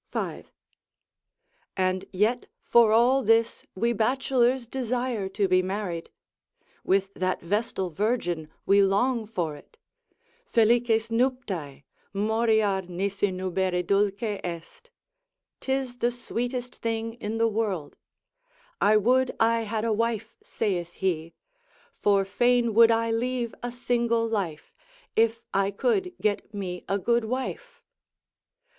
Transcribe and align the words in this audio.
5. 0.09 0.51
And 1.77 2.05
yet 2.11 2.47
for 2.63 2.91
all 2.91 3.21
this 3.21 3.67
we 3.75 3.93
bachelors 3.93 4.65
desire 4.65 5.29
to 5.29 5.47
be 5.47 5.61
married; 5.61 6.09
with 6.83 7.13
that 7.13 7.39
vestal 7.41 7.91
virgin, 7.91 8.49
we 8.65 8.81
long 8.81 9.27
for 9.27 9.55
it, 9.55 9.77
Felices 10.51 11.09
nuptae! 11.11 11.83
moriar, 12.15 12.89
nisi 12.89 13.27
nubere 13.27 13.85
dulce 13.85 14.39
est. 14.43 14.89
'Tis 15.59 15.97
the 15.99 16.09
sweetest 16.11 16.77
thing 16.77 17.13
in 17.21 17.37
the 17.37 17.47
world, 17.47 17.95
I 18.81 18.97
would 18.97 19.29
I 19.39 19.59
had 19.65 19.85
a 19.85 19.93
wife 19.93 20.35
saith 20.41 20.93
he, 20.93 21.35
For 21.93 22.25
fain 22.25 22.73
would 22.73 22.89
I 22.89 23.11
leave 23.11 23.53
a 23.61 23.71
single 23.71 24.27
life, 24.27 24.73
If 25.15 25.43
I 25.53 25.69
could 25.69 26.15
get 26.19 26.51
me 26.55 26.83
a 26.89 26.97
good 26.97 27.25
wife. 27.25 27.83